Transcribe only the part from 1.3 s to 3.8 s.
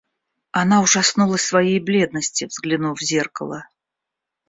своей бледности, взглянув в зеркало.